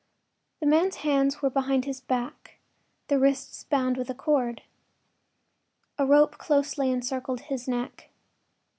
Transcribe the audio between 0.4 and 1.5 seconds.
The man’s hands